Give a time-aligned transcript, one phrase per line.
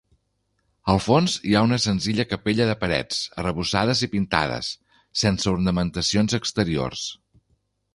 [0.93, 4.75] Al fons hi ha una senzilla capella de parets arrebossades i pintades,
[5.27, 7.11] sense ornamentacions exteriors.